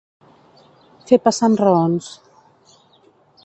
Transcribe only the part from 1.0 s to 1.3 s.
Fer